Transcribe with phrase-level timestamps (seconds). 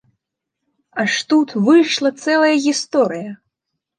[1.03, 3.31] Аж тут выйшла цэлая гісторыя.